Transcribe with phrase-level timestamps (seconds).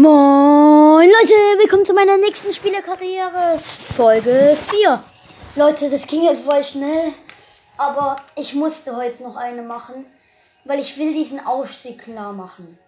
[0.00, 3.58] Moin Leute, willkommen zu meiner nächsten Spielerkarriere.
[3.96, 5.02] Folge 4.
[5.56, 7.12] Leute, das ging jetzt voll schnell,
[7.76, 10.06] aber ich musste heute noch eine machen,
[10.62, 12.78] weil ich will diesen Aufstieg klar machen.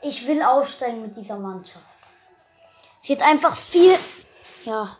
[0.00, 1.84] Ich will aufsteigen mit dieser Mannschaft.
[3.02, 3.94] Sie hat einfach viel...
[4.64, 4.96] Ja.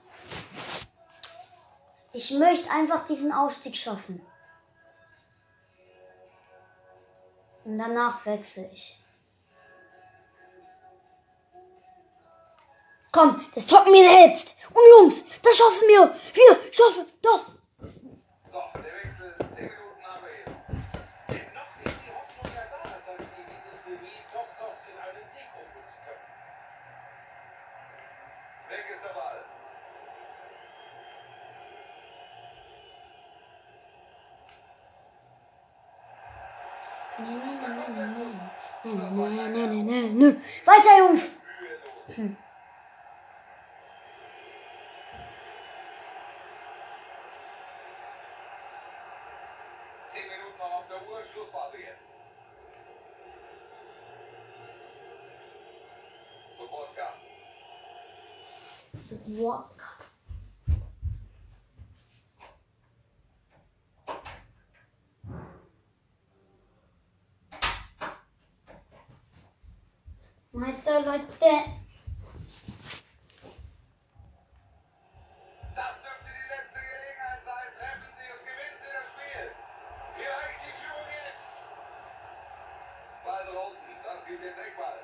[2.13, 4.21] Ich möchte einfach diesen Aufstieg schaffen.
[7.71, 8.99] Und danach wechsle ich.
[13.13, 14.57] Komm, das zocken wir selbst.
[14.71, 16.13] Und Jungs, das schaffen wir.
[16.35, 17.60] Wir schaffen das.
[40.65, 41.23] Weiter, Jungs.
[59.29, 60.00] Mühelos.
[71.41, 73.01] Zehn Minuten noch auf der Uhr, Schlussphase jetzt.
[73.01, 73.01] Sobotka.
[73.01, 73.25] Weiter,
[73.81, 74.71] Leute.
[75.75, 77.69] Das dürfte die letzte Gelegenheit sein.
[77.79, 79.45] Treffen Sie und gewinnen Sie das Spiel.
[80.17, 81.49] Vielleicht die Führung jetzt.
[83.25, 83.89] Ball draußen.
[84.05, 85.01] Das gibt jetzt Eckball.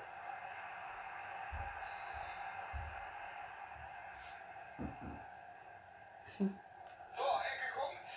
[7.16, 8.10] So, Ecke kommt.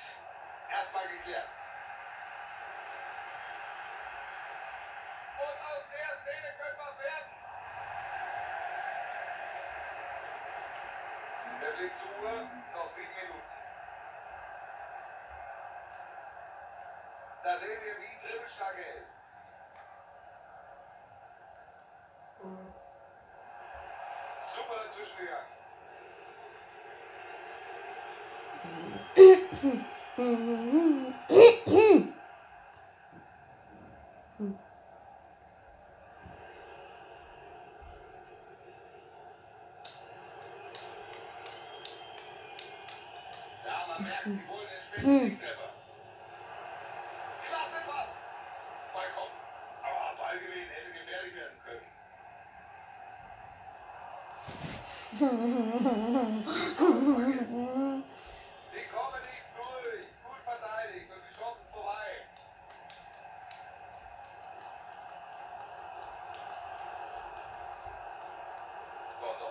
[0.70, 1.48] Erstmal geklärt.
[5.40, 7.32] Und aus der Szene könnte was werden.
[11.62, 12.42] Der Blick zur Uhr,
[12.76, 13.48] noch sieben Minuten.
[17.44, 19.08] Da sehen wir, wie dribbelstark er ist.
[24.56, 25.48] Super dazwischen gegangen.
[43.66, 45.70] Ja, man merkt, sie wollen den Spitzentreffer.
[47.48, 48.08] Klasse Pass.
[48.94, 49.38] Ball kommt.
[49.84, 51.86] Aber Ballgewinn hätte gefährlich werden können.
[58.72, 60.06] Sie kommen nicht durch.
[60.24, 62.26] Gut verteidigt und die Chance ist vorbei.
[69.22, 69.50] Rondo.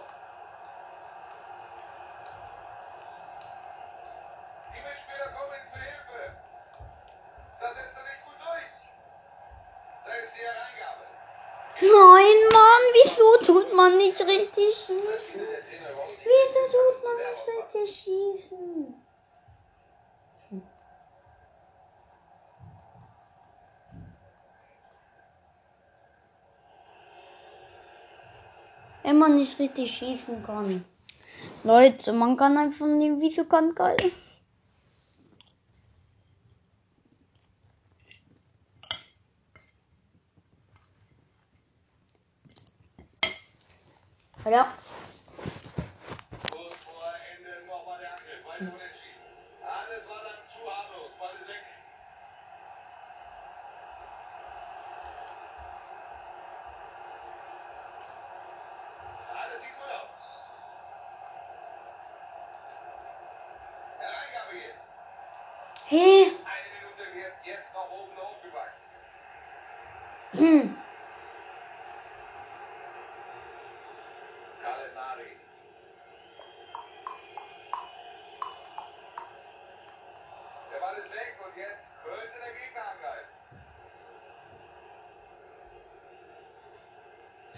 [4.72, 6.20] Die Mitspieler kommen ihnen zu Hilfe.
[7.60, 8.72] Da setzt er sich gut durch.
[10.06, 11.04] Da ist die Hereingabe.
[11.80, 15.40] Nein, Mann, wieso tut man nicht richtig schießen?
[16.24, 18.94] Wieso tut man nicht richtig schießen?
[29.02, 30.84] Wenn man nicht richtig schießen kann.
[31.64, 33.96] Leute, man kann einfach nicht, wieso kann geil.
[44.50, 44.72] Ja.
[46.50, 48.44] Kurz vor Ende nochmal der Angriff.
[48.46, 49.20] Weiter unentschieden.
[49.62, 51.10] Alles war dann zu harmlos.
[51.18, 51.64] Ball ist weg.
[59.36, 60.10] Alles sieht gut aus.
[63.98, 64.84] Hereingabe jetzt.
[65.84, 66.32] Hey.
[66.44, 68.80] Eine Minute wird jetzt noch oben aufgepackt.
[70.32, 70.78] Hm.
[74.62, 75.36] Kalenari.
[80.70, 83.34] Der Ball ist weg und jetzt könnte der Gegner angreifen.
[87.54, 87.57] Ja,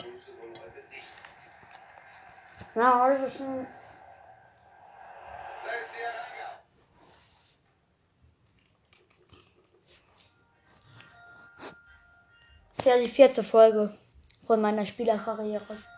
[0.00, 1.06] 0 zu 0 heute nicht.
[2.74, 3.66] Na, also schon.
[5.64, 6.60] Da ist die Hereingabe.
[12.78, 13.98] ist ja die vierte Folge
[14.46, 15.93] von meiner Spielerkarriere.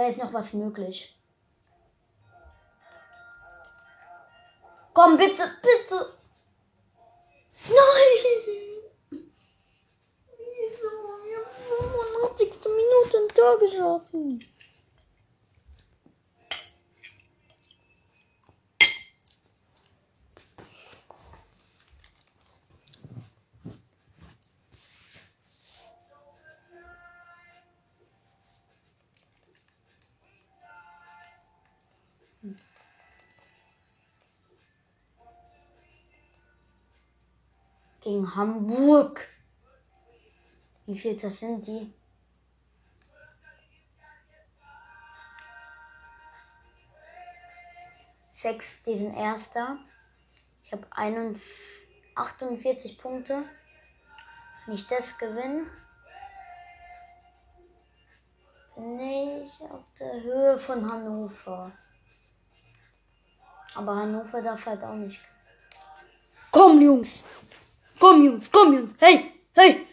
[0.00, 1.14] Da ist noch was möglich.
[4.94, 6.14] Komm, bitte, bitte.
[7.68, 8.24] Nein!
[9.10, 10.88] Wieso?
[11.22, 11.50] Wir haben
[12.32, 12.64] 95.
[12.64, 14.42] Minute ein Tor geschossen.
[38.00, 39.28] Gegen Hamburg.
[40.86, 41.92] Wie viel das sind die?
[48.32, 49.78] Sechs, die sind Erster.
[50.64, 50.86] Ich habe
[52.14, 53.44] 48 Punkte.
[54.64, 55.66] Wenn ich das gewinne,
[58.76, 61.70] bin ich auf der Höhe von Hannover.
[63.74, 65.20] Aber Hannover darf halt auch nicht.
[66.50, 67.24] Komm, Jungs!
[68.00, 68.96] Komm, Jungs, komm, Jungs!
[68.98, 69.86] Hey, hey!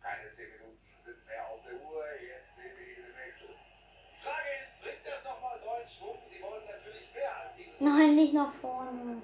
[0.00, 2.06] Keine zehn Minuten sind mehr auf der Uhr.
[2.22, 3.50] Jetzt sehen wir diesen Wechsel.
[3.50, 6.22] Die Frage ist, bringt das nochmal neuen Schwung?
[6.30, 7.82] Sie wollen natürlich mehr als diesen.
[7.82, 9.18] Nein, nicht nach vorne.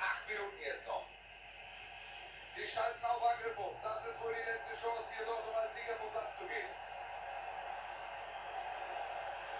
[0.00, 1.04] Acht Minuten jetzt noch.
[2.56, 3.76] Sie schalten auf Angriff um.
[3.84, 6.72] Das ist wohl die letzte Chance, hier dort um als Sieger vom Platz zu gehen.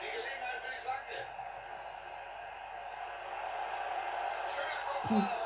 [0.00, 1.18] Die Gelegenheit für die Flanke.
[4.48, 5.37] Schönes Kopfball,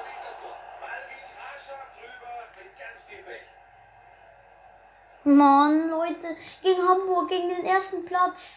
[5.25, 8.57] Mann, Leute, gegen Hamburg, gegen den ersten Platz.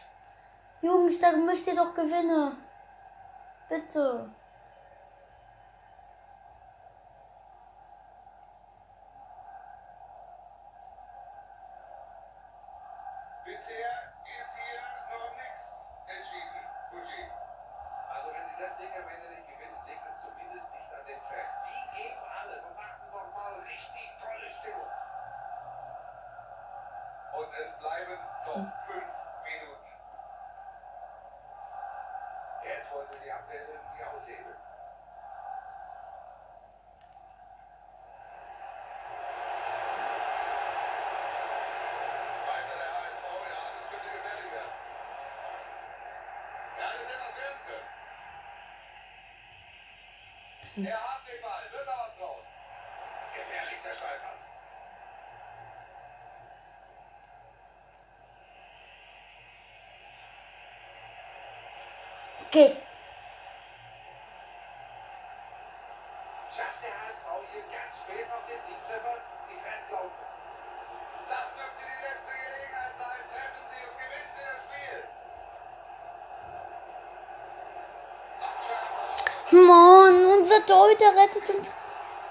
[0.82, 2.58] Jungs, da müsst ihr doch gewinnen.
[3.70, 4.30] Bitte.
[13.46, 13.94] Bisher
[14.26, 14.82] ist hier
[15.14, 15.70] noch nichts
[16.08, 16.66] entschieden.
[16.90, 17.30] Fuji.
[18.10, 21.22] Also wenn sie das Ding am Ende nicht gewinnen, liegt es zumindest nicht an den
[21.30, 21.54] Fans.
[21.70, 24.90] Die geben alles und machen nochmal richtig tolle Stimmung.
[27.38, 29.12] Und es bleiben noch fünf
[29.44, 29.92] Minuten.
[32.64, 34.56] Jetzt wollen sie die Abwehr irgendwie aushebeln.
[42.48, 44.74] Weiter der HSV, ja, das könnte gefährlich werden.
[46.80, 47.86] Ja, das hätte was werden
[50.76, 50.88] können.
[50.88, 52.44] Er hat den Ball, wird da was draus.
[53.36, 54.42] Gefährlichster Schallpass.
[62.48, 62.78] Okay.
[66.56, 69.18] Schafft der HSV hier ganz spät noch den Siegtreffer?
[69.50, 70.26] Die Fans laufen.
[71.28, 73.22] Das dürfte die letzte Gelegenheit sein.
[73.32, 75.00] Treffen Sie und gewinnen Sie das Spiel.
[78.40, 79.68] Was für ein.
[79.68, 81.72] Mann, unser Torhüter rettet uns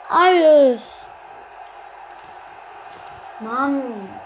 [0.08, 1.06] alles.
[3.40, 4.20] Mann.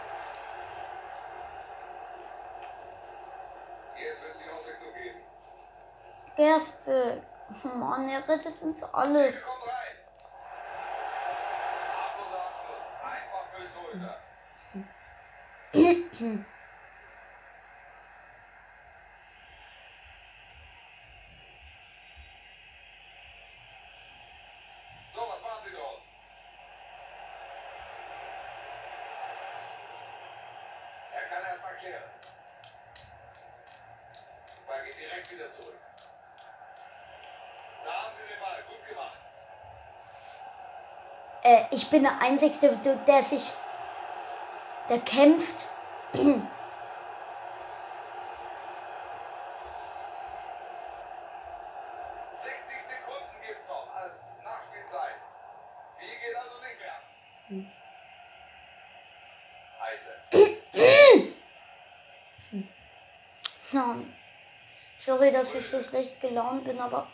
[6.36, 7.22] Gersbeck.
[7.64, 9.34] Mann, er rettet uns alles.
[9.34, 9.96] Er kommt rein.
[11.96, 12.84] Harmloser Abschluss.
[13.02, 14.14] Einfach für den Torhüter.
[25.18, 26.00] So, was machen Sie draus?
[31.12, 32.10] Er kann erst mal klären.
[34.66, 35.80] Ball geht direkt wieder zurück.
[37.84, 38.62] Da haben Sie den Ball.
[38.68, 39.18] Gut gemacht.
[41.48, 42.58] Äh, ich bin der Einzige,
[43.06, 43.50] der sich.
[44.90, 45.66] der kämpft.
[46.12, 46.36] 60
[52.84, 54.12] Sekunden gibt's noch als
[54.44, 55.16] Nachspielzeit.
[55.98, 56.58] Die geht also.
[64.98, 67.06] Sorry, dass ich so schlecht gelaunt bin, aber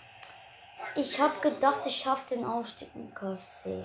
[0.96, 3.84] ich habe gedacht, ich schaffe den Aufstieg mit KSC.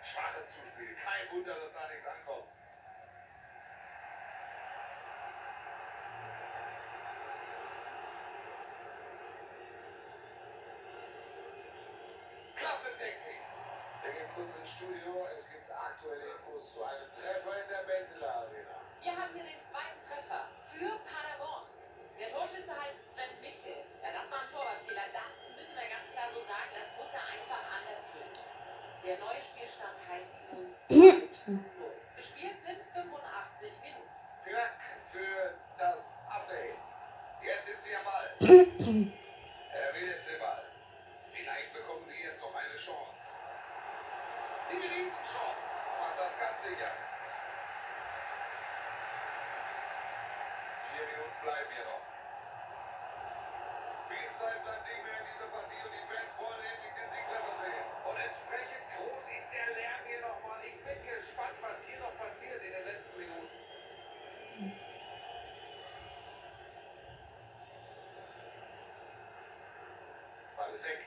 [0.02, 0.96] Schwaches Zuspiel.
[1.04, 2.48] Kein Wunder, dass da nichts ankommt.
[12.98, 13.40] Technik.
[14.02, 15.26] Wir gehen kurz ins Studio.
[15.36, 18.76] Es gibt aktuelle Infos zu einem Treffer in der Benteler Arena.
[19.02, 21.66] Wir haben hier den zweiten Treffer für Paderborn.
[22.18, 23.84] Der Torschütze heißt Sven Michel.
[24.02, 25.06] Ja, das war ein Torwartfehler.
[25.12, 26.70] Das müssen wir ganz klar so sagen.
[26.72, 28.40] Das muss er einfach anders lösen.
[29.04, 31.60] Der neue Spielstand heißt nun 2 zu 0.
[32.16, 34.10] Gespielt sind 85 Minuten.
[34.46, 34.80] Dank
[35.12, 35.98] für das
[36.32, 36.80] Update.
[37.42, 38.28] Jetzt sind Sie am Ball.
[39.76, 40.64] Er will jetzt den Ball.
[41.34, 43.12] Vielleicht bekommen Sie jetzt noch eine Chance.
[44.72, 45.60] Die Riesenchance.
[46.00, 46.90] Macht das ganz sicher.
[50.96, 52.04] Vier Minuten bleiben hier noch.
[54.08, 57.54] Viel Zeit bleibt nicht mehr in dieser Partie und die Fans wollen endlich den Siegtreffer
[57.60, 57.86] sehen.
[58.08, 60.60] Und entsprechend groß ist der Lärm hier nochmal.
[60.64, 63.52] Ich bin gespannt, was hier noch passiert in den letzten Minuten.
[70.56, 71.00] Ball ist weg.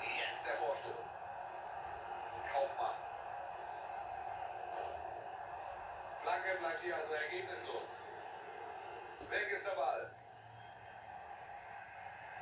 [0.00, 1.04] Jetzt der Vorstoß.
[2.52, 2.96] Kaufmann.
[6.42, 7.88] Flanke bleibt hier also ergebnislos.
[9.30, 10.10] Weg ist der Ball.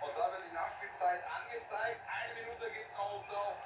[0.03, 2.01] Und da wird die Nachspielzeit angezeigt.
[2.09, 3.57] Eine Minute geht's noch oben drauf.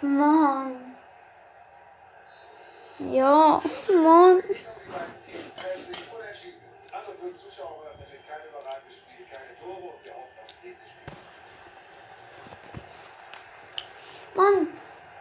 [0.00, 0.16] Mann.
[0.18, 0.96] Mann.
[2.98, 4.42] Ja, Mann.
[6.92, 10.54] Also für Zuschauer war das natürlich kein überragendes Spiel, keine Tore und wir hoffen aufs
[10.62, 11.16] nächste Spiel.
[14.34, 14.68] Mann,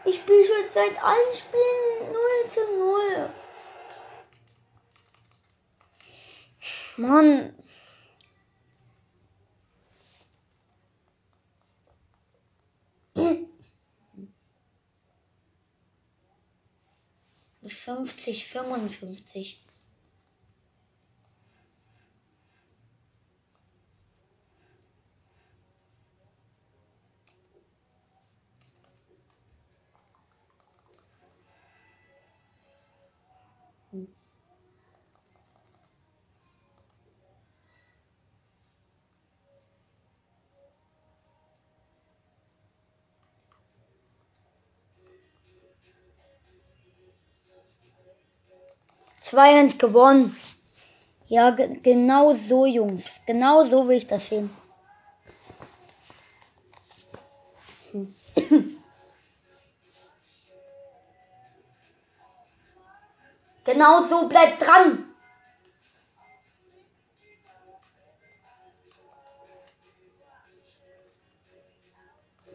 [0.05, 3.29] ich spiele schon seit allen Spielen 0 zu 0.
[6.97, 7.55] Mann.
[17.67, 19.59] Fünfzig, fünfundfünfzig.
[49.31, 50.35] Zwei eins gewonnen.
[51.29, 53.05] Ja, ge genau so, Jungs.
[53.25, 54.49] Genau so will ich das sehen.
[63.63, 65.05] Genau so, bleibt dran.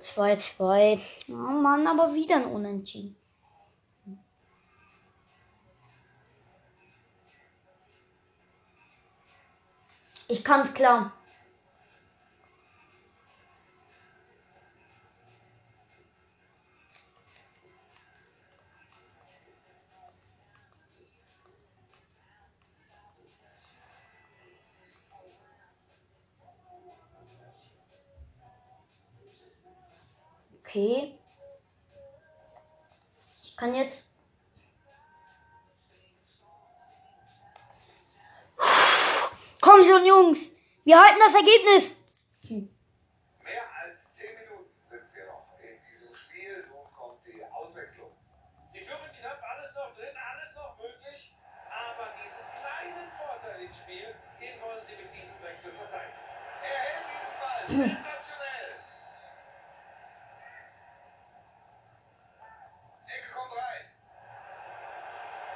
[0.01, 1.01] Zwei, zwei.
[1.31, 3.17] Oh Mann, aber wieder ein Unentschieden.
[10.29, 11.13] Ich kann's klar.
[30.61, 31.17] Okay.
[33.43, 34.06] Ich kann jetzt.
[39.77, 40.53] Komm schon, Jungs.
[40.85, 41.97] Wir halten das Ergebnis.
[43.45, 46.65] Mehr als 10 Minuten sind wir noch in diesem Spiel.
[46.73, 48.09] Nun kommt die Auswechslung.
[48.73, 51.37] Sie führen knapp alles noch drin, alles noch möglich.
[51.69, 56.25] Aber diesen kleinen Vorteil im Spiel, den wollen Sie mit diesem Wechsel verteidigen.
[56.65, 57.63] Er diesen Ball.
[57.69, 58.71] Sensationell.
[63.13, 63.85] Ecke kommt rein.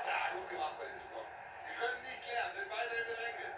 [0.04, 1.24] Ja, gut gemacht bei diesem Tor.
[1.64, 3.56] Sie können nicht klären, sind weiter im Bedrängnis.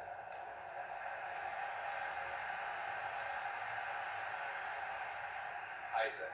[5.93, 6.27] Heiße.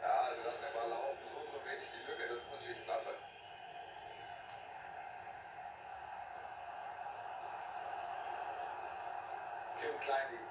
[0.00, 2.84] Ja, also lassen der Ball laufen, so und so wenig die Lücke, das ist natürlich
[2.84, 3.10] klasse.
[10.00, 10.44] Tim Kleindienst.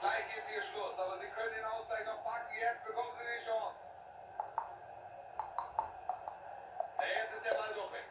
[0.00, 2.54] Gleich ist hier Schluss, aber Sie können den Ausgleich noch packen.
[2.58, 3.76] Jetzt bekommen Sie die Chance.
[6.98, 8.04] Ja, jetzt ist der Ball doch weg.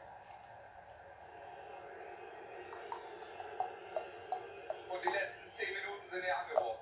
[4.90, 6.80] Und die letzten 10 Minuten sind hier angebrochen.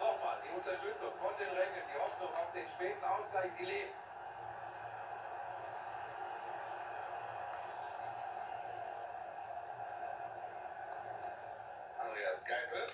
[0.00, 3.94] Nochmal, die Unterstützung von den Rängen, die Hoffnung auf den späten Ausgleich, die lebt.
[12.00, 12.92] Andreas Geipel.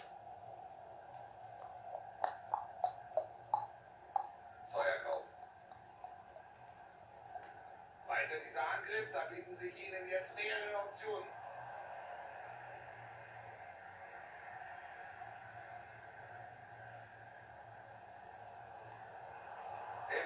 [4.70, 5.24] Feuerkauf.
[8.06, 11.28] Weiter dieser Angriff, da bieten sich Ihnen jetzt mehrere Optionen.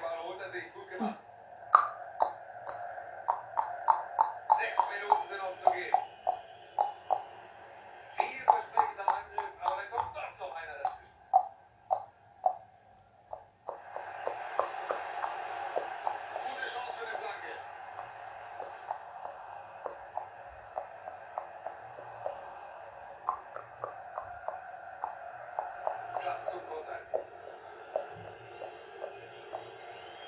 [0.00, 0.72] Ball holt er sich.
[0.74, 1.18] Gut gemacht.
[4.58, 5.94] Sechs Minuten sind noch zu gehen.
[8.16, 11.08] Vielversprechender Angriff, aber da kommt doch noch einer dazwischen.
[16.34, 17.52] Gute Chance für eine Flanke.
[26.20, 27.02] Platz zum Vorteil.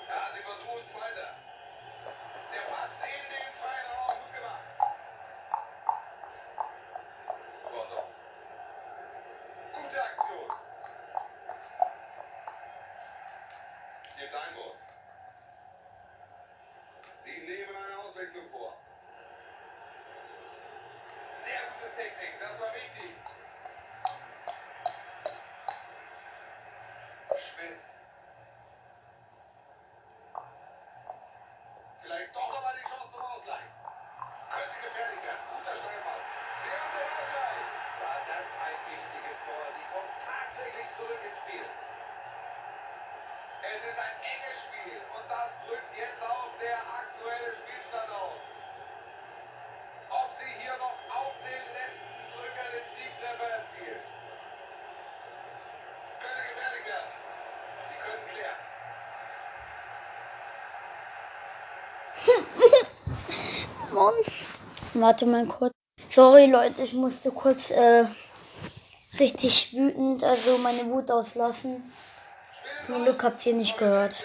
[0.06, 1.28] Ja, sie versuchen es weiter.
[2.52, 4.08] Der Pass in den freien Raum.
[4.08, 4.66] Gut gemacht.
[7.70, 8.06] Gordon.
[9.74, 10.48] Gute Aktion.
[14.16, 14.76] Gibt Einwurf.
[17.24, 18.70] Sie nehmen eine Auswechslung vor.
[21.44, 23.10] Sehr gute Technik, das war wichtig.
[27.28, 27.78] Schmidt.
[32.02, 33.68] Vielleicht doch aber die Chance zum Ausgleich.
[34.52, 35.40] Könnte gefährlich werden.
[35.50, 36.24] Guter Steilpass.
[36.62, 37.64] Sie haben den Ausgleich.
[38.04, 39.64] War das ein wichtiges Tor?
[39.72, 41.66] Die kommt tatsächlich zurück ins Spiel.
[43.64, 48.40] Es ist ein enges Spiel und das drückt jetzt auch der aktuelle Spielstand aus.
[50.12, 54.04] Ob sie hier noch auf den letzten Drücker den Siegtreffer erzielen.
[56.20, 57.10] Könnte gefährlich werden.
[57.88, 58.60] Sie können klären.
[63.92, 64.14] Mann.
[64.94, 65.72] Warte mal kurz.
[66.08, 68.04] Sorry, Leute, ich musste kurz äh,
[69.18, 71.82] richtig wütend, also meine Wut auslassen.
[72.86, 74.24] Zum Glück habt ihr nicht gehört.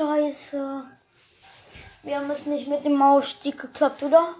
[0.00, 0.84] Scheiße.
[2.02, 4.34] Wir haben es nicht mit dem Aufstieg geklappt, oder?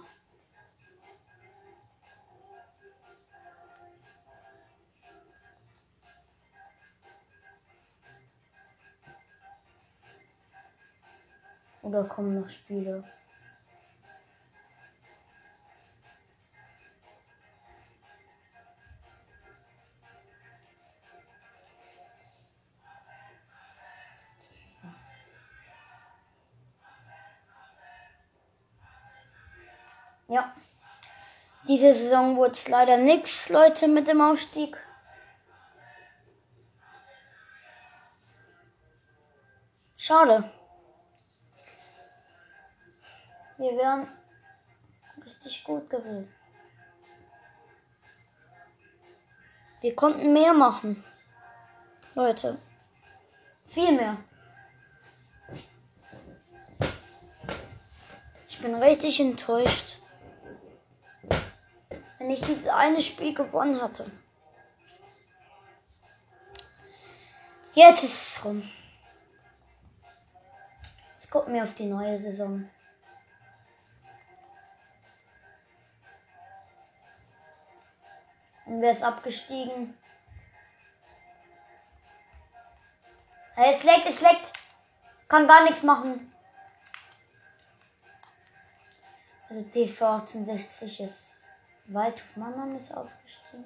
[11.82, 13.04] Oder kommen noch Spiele?
[31.70, 34.76] Diese Saison wurde es leider nichts, Leute, mit dem Aufstieg.
[39.96, 40.52] Schade.
[43.56, 44.08] Wir wären
[45.24, 46.34] richtig gut gewesen.
[49.80, 51.04] Wir konnten mehr machen.
[52.16, 52.58] Leute.
[53.66, 54.16] Viel mehr.
[58.48, 59.99] Ich bin richtig enttäuscht.
[62.20, 64.04] Wenn ich dieses eine Spiel gewonnen hatte.
[67.72, 68.62] Jetzt ist es rum.
[71.14, 72.68] Jetzt gucken wir auf die neue Saison.
[78.66, 79.96] Und wer ist abgestiegen?
[83.56, 84.52] Es leckt, es leckt.
[85.26, 86.30] Kann gar nichts machen.
[89.48, 91.29] Also TV 1860 ist
[91.92, 93.64] Mannheim ist aufgestiegen.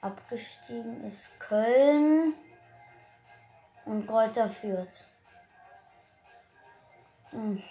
[0.00, 2.34] Abgestiegen ist Köln
[3.84, 5.04] und Kräuter Fürth.
[7.30, 7.62] Hm.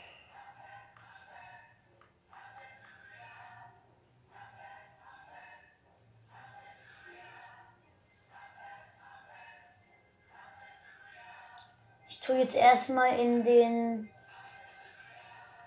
[12.09, 14.09] Ich tue jetzt erstmal in den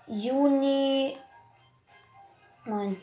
[0.07, 1.17] Juni.
[2.63, 3.01] Nein.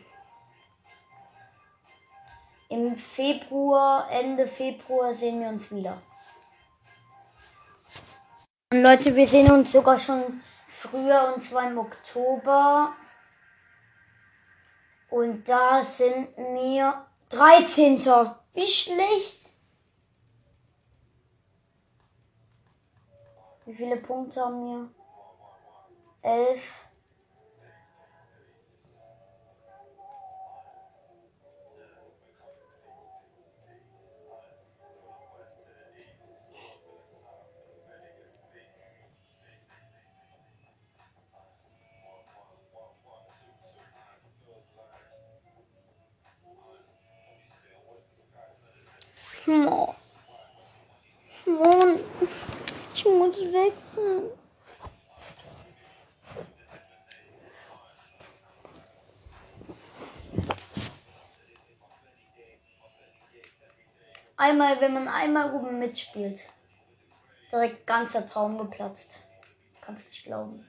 [2.73, 6.01] Im Februar, Ende Februar sehen wir uns wieder.
[8.73, 12.95] Und Leute, wir sehen uns sogar schon früher und zwar im Oktober.
[15.11, 17.99] Und da sind wir 13.
[18.55, 19.51] Wie schlecht.
[23.67, 24.89] Wie viele Punkte haben wir?
[26.23, 26.82] 11.
[53.33, 54.31] muss wechseln.
[64.37, 66.41] Einmal, wenn man einmal oben mitspielt,
[67.51, 69.21] direkt ganzer Traum geplatzt.
[69.81, 70.69] Kannst nicht glauben.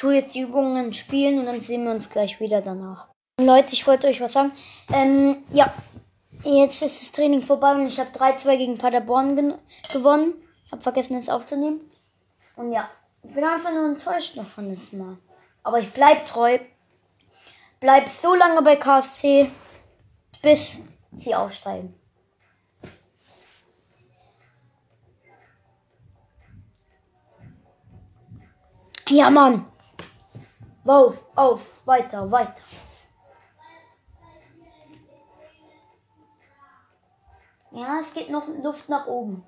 [0.00, 3.08] Tue jetzt die Übungen spielen und dann sehen wir uns gleich wieder danach.
[3.38, 4.52] Leute, ich wollte euch was sagen.
[4.92, 5.70] Ähm, ja,
[6.42, 9.36] jetzt ist das Training vorbei und ich habe 3-2 gegen Paderborn
[9.92, 10.34] gewonnen.
[10.72, 11.80] Hab vergessen, es aufzunehmen.
[12.56, 12.88] Und ja,
[13.22, 15.18] ich bin einfach nur enttäuscht noch von diesem Mal.
[15.62, 16.58] Aber ich bleib treu.
[17.78, 19.50] Bleib so lange bei KSC,
[20.40, 20.80] bis
[21.12, 21.94] sie aufsteigen.
[29.08, 29.69] Ja, Mann.
[30.84, 32.62] Auf, auf, weiter, weiter.
[37.72, 39.44] Ja, es geht noch Luft nach oben.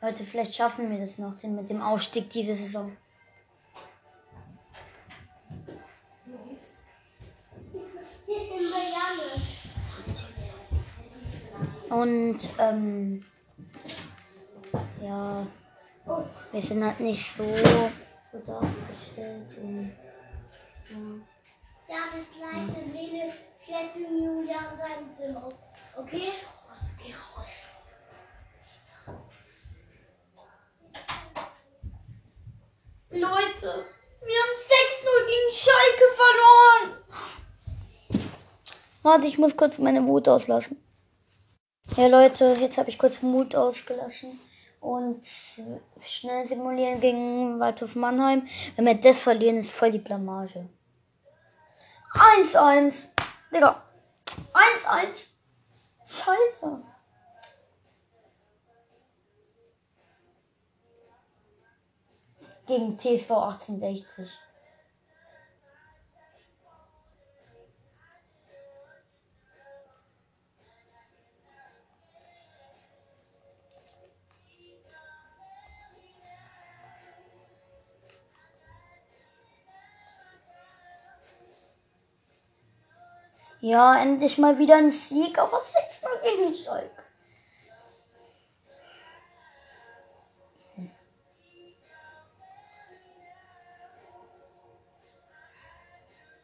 [0.00, 2.96] Leute, vielleicht schaffen wir das noch den, mit dem Aufstieg diese Saison.
[11.88, 13.24] Und ähm,
[15.00, 15.46] ja,
[16.56, 19.46] wir sind halt nicht so gut aufgestellt.
[19.60, 19.92] Und,
[20.88, 20.96] ja.
[21.86, 23.30] Ja, das leise Wähle
[23.62, 25.48] schlechte Julia in seinem Zimmer.
[25.98, 26.32] Okay?
[27.04, 27.46] Geh raus.
[33.10, 33.84] Leute,
[34.24, 36.86] wir haben 6-0 gegen Schalke verloren.
[39.02, 40.82] Warte, ich muss kurz meine Wut auslassen.
[41.98, 44.40] Ja, Leute, jetzt habe ich kurz Mut ausgelassen.
[44.80, 45.26] Und
[46.00, 48.46] schnell simulieren gegen Waldhof Mannheim.
[48.76, 50.68] Wenn wir das verlieren, ist voll die Blamage.
[52.12, 52.94] 1-1.
[53.52, 53.82] Digga.
[54.52, 55.26] 1-1.
[56.06, 56.82] Scheiße.
[62.66, 64.28] Gegen TV 1860.
[83.66, 87.02] Ja, endlich mal wieder ein Sieg, aber 6 gegen Schalke.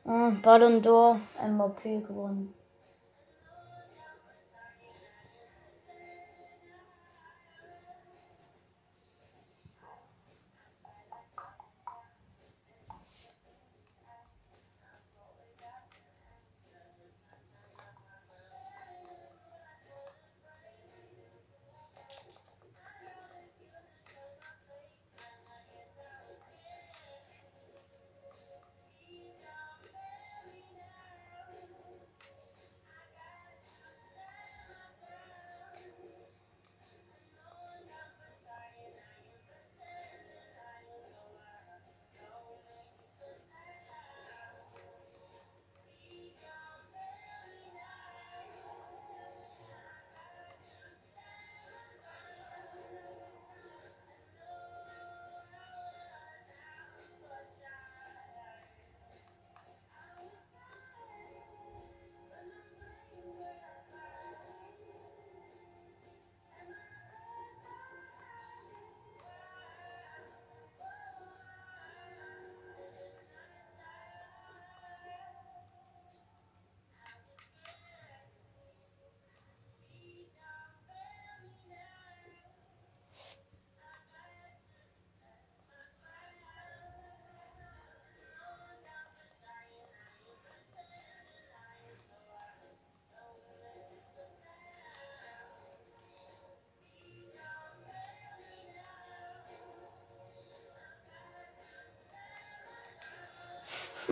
[0.05, 2.53] Ah, Ballon d'Or, MVP gewonnen.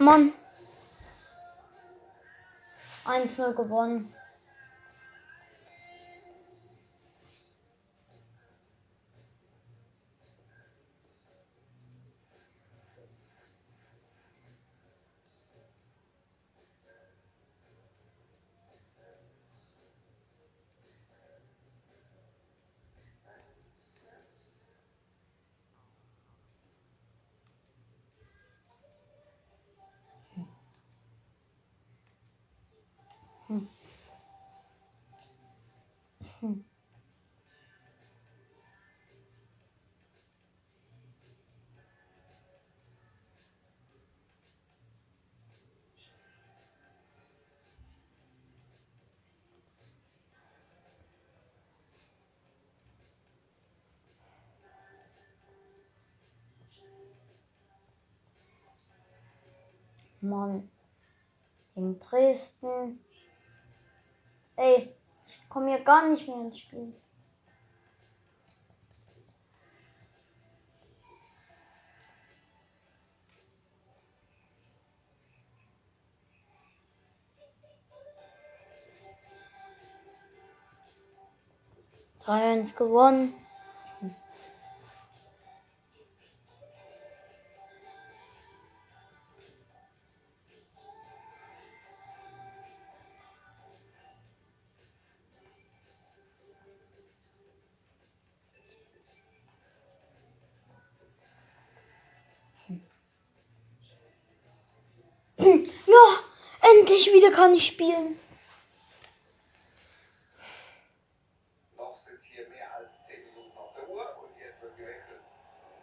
[0.00, 0.32] Mann.
[3.04, 4.14] 1-0 gewonnen.
[60.20, 60.70] Mann.
[61.74, 63.00] In Dresden.
[64.62, 64.94] Ey,
[65.24, 66.92] ich komme hier gar nicht mehr ins Spiel.
[82.18, 83.32] Drei eins gewonnen.
[107.20, 108.16] Wieder kann ich spielen.
[111.76, 115.20] Noch sind hier mehr als 10 Minuten auf der Uhr und jetzt wird gewechselt.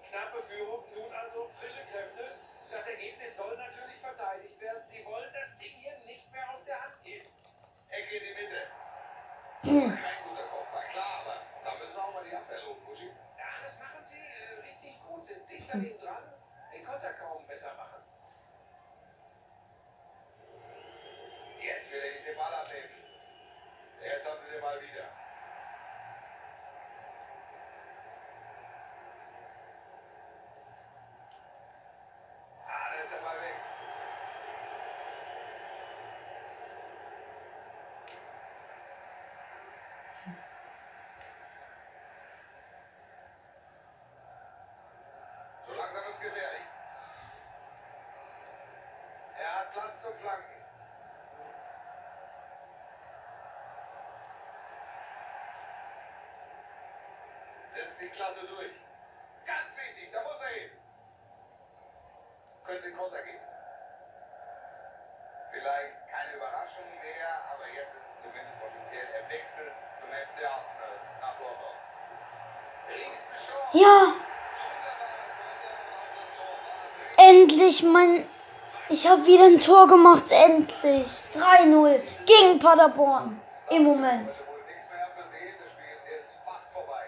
[0.09, 2.25] Knappe Führung, nun also frische Kräfte.
[2.71, 4.81] Das Ergebnis soll natürlich verteidigt werden.
[4.89, 7.29] Sie wollen das Ding hier nicht mehr aus der Hand geben.
[7.89, 8.61] Ecke in die Mitte.
[9.61, 13.13] Kein guter Kopfball, klar, aber da müssen wir auch mal die Abwehr loben, Buschi.
[13.37, 16.33] Ja, das machen sie äh, richtig gut, sind dicht an ihm dran.
[16.73, 18.01] Den Konter kaum besser machen.
[21.67, 22.97] Jetzt will er den Ball ab setzt sich
[58.05, 58.75] klasse durch.
[59.45, 60.71] Ganz wichtig, da muss er hin.
[62.65, 63.41] Könnte Konter geben.
[65.51, 70.95] Vielleicht keine Überraschung mehr, aber jetzt ist es zumindest offiziell der Wechsel zum FC Arsenal
[71.21, 71.75] nach London.
[73.73, 74.13] Ja,
[77.17, 78.27] endlich, mein.
[78.89, 81.07] Ich habe wieder ein Tor gemacht, endlich.
[81.33, 83.41] 3-0 gegen Paderborn.
[83.69, 84.29] Im Moment.
[84.47, 87.03] Wohl nichts mehr versehen, das Spiel ist fast vorbei.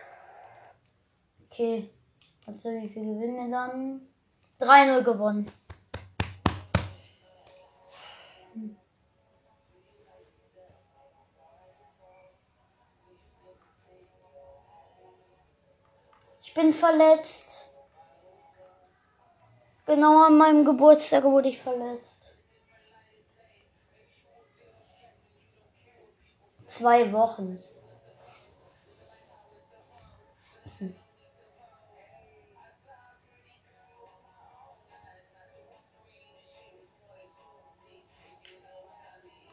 [1.59, 1.89] Okay.
[2.45, 4.07] Also, wie viel gewinnen wir dann?
[4.61, 5.51] 3-0 gewonnen.
[16.41, 17.67] Ich bin verletzt.
[19.85, 22.37] Genau an meinem Geburtstag wurde ich verletzt.
[26.67, 27.61] Zwei Wochen.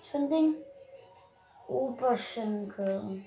[0.06, 0.54] Für ein Ding?
[1.68, 3.22] Oberschenkel.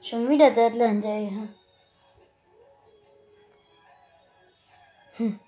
[0.00, 1.32] Schon wieder Deadline Day.
[5.16, 5.40] Hm.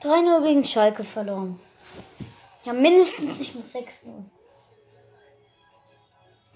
[0.00, 1.60] Drei 0 gegen Schalke verloren.
[2.64, 4.24] Ja, mindestens nicht mit 6 0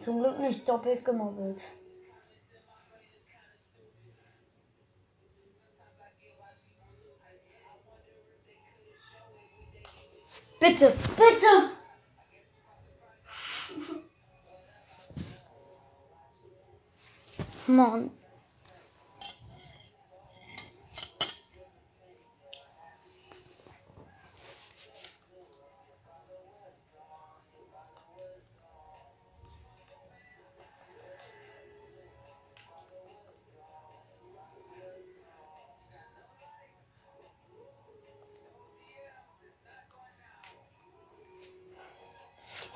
[0.03, 1.61] Zum Glück nicht doppelt gemobbelt.
[10.59, 11.71] Bitte, bitte!
[17.67, 18.24] Mann.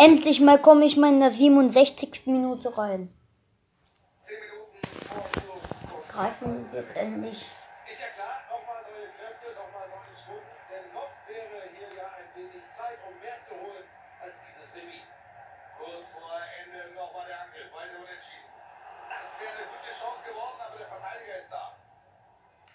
[0.09, 2.23] Endlich mal komme ich mal in der 67.
[2.29, 3.12] Minute rein.
[4.25, 6.09] 10 Minuten Vorschluss.
[6.09, 7.44] Greifen jetzt endlich.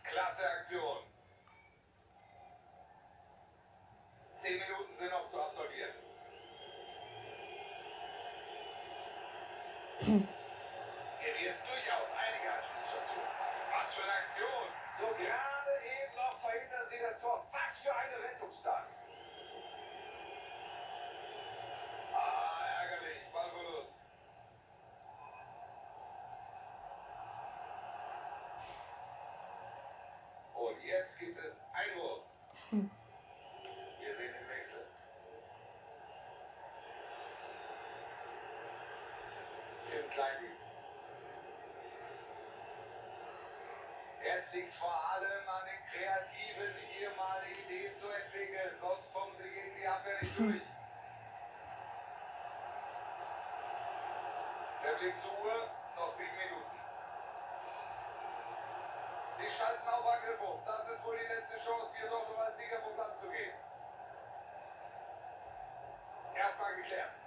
[0.03, 0.97] Klasse Aktion.
[4.39, 5.53] Zehn Minuten sind noch zu
[10.04, 13.32] Hier wird durchaus einige Anspielstationen.
[13.72, 14.68] Was für eine Aktion!
[14.99, 17.47] So gerade eben noch verhindern sie das Tor.
[17.54, 18.88] Was für eine Rettungstat.
[22.14, 23.93] Ah, ärgerlich, Ballverlust.
[30.54, 32.24] Und jetzt gibt es Einwurf.
[32.72, 32.80] Wir
[34.18, 34.86] sehen den Wechsel.
[39.93, 40.58] Tim Kleindienst.
[44.26, 49.31] Jetzt liegt vor allem an den Kreativen, hier mal eine Idee zu entwickeln, sonst kommen
[49.38, 50.61] sie gegen die Abwehr nicht durch.
[54.84, 56.77] Der Blick zur Uhr, noch sieben Minuten.
[59.39, 60.39] Sie schalten auf Angriff.
[60.65, 63.55] Das ist wohl die letzte Chance, hier noch um als Sieger vom Platz zu gehen.
[66.36, 67.22] Erstmal geklärt.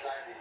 [0.00, 0.37] trying to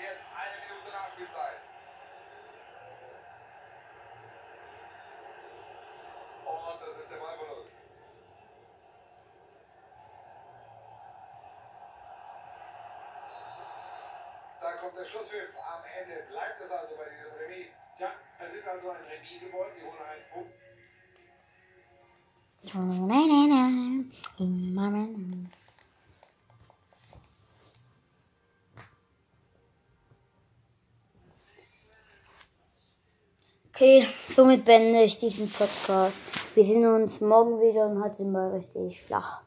[0.00, 1.60] jetzt eine Minute Nachspielzeit.
[6.46, 7.72] Und das ist der Ballverlust.
[14.60, 15.50] Da kommt der Schlusspfiff.
[15.56, 17.68] Am Ende bleibt es also bei diesem Remis.
[17.96, 19.72] Tja, es ist also ein Remis geworden.
[19.76, 20.54] Sie holen einen Punkt.
[33.80, 36.18] Okay, somit beende ich diesen Podcast.
[36.56, 39.42] Wir sehen uns morgen wieder und heute mal richtig flach.